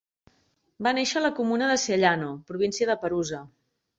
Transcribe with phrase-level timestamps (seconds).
[0.87, 3.43] Va néixer a la comuna de Sellano, província de Perusa.